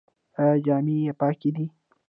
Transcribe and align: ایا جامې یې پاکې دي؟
ایا 0.41 0.55
جامې 0.65 0.95
یې 1.05 1.13
پاکې 1.19 1.49
دي؟ 1.55 1.65